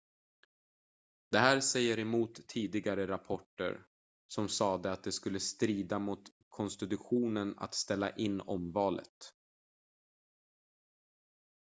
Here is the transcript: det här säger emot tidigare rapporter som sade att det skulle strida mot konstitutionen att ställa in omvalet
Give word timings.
det 1.31 1.37
här 1.39 1.59
säger 1.59 1.99
emot 1.99 2.47
tidigare 2.47 3.07
rapporter 3.07 3.85
som 4.27 4.49
sade 4.49 4.91
att 4.91 5.03
det 5.03 5.11
skulle 5.11 5.39
strida 5.39 5.99
mot 5.99 6.23
konstitutionen 6.49 7.53
att 7.57 7.73
ställa 7.75 8.09
in 8.09 8.41
omvalet 8.41 9.33